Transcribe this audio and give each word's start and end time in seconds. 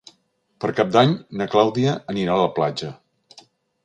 Per 0.63 0.69
Cap 0.77 0.95
d'Any 0.95 1.11
na 1.41 1.47
Clàudia 1.51 1.93
anirà 2.13 2.33
a 2.37 2.43
la 2.45 2.51
platja. 2.57 2.91